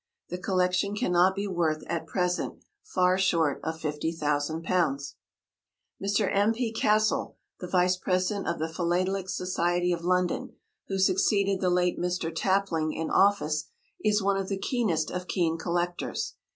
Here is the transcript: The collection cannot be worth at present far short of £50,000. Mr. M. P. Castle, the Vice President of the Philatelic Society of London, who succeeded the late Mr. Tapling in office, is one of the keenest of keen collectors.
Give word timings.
The 0.29 0.39
collection 0.39 0.95
cannot 0.95 1.35
be 1.35 1.45
worth 1.45 1.83
at 1.85 2.07
present 2.07 2.55
far 2.83 3.19
short 3.19 3.59
of 3.63 3.79
£50,000. 3.79 5.13
Mr. 6.03 6.35
M. 6.35 6.53
P. 6.53 6.73
Castle, 6.73 7.37
the 7.59 7.67
Vice 7.67 7.97
President 7.97 8.47
of 8.47 8.57
the 8.57 8.67
Philatelic 8.67 9.29
Society 9.29 9.91
of 9.93 10.03
London, 10.03 10.55
who 10.87 10.97
succeeded 10.97 11.61
the 11.61 11.69
late 11.69 11.99
Mr. 11.99 12.35
Tapling 12.35 12.93
in 12.93 13.11
office, 13.11 13.65
is 14.03 14.23
one 14.23 14.37
of 14.37 14.47
the 14.49 14.57
keenest 14.57 15.11
of 15.11 15.27
keen 15.27 15.55
collectors. 15.59 16.33